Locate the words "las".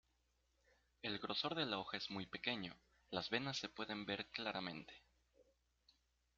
3.11-3.29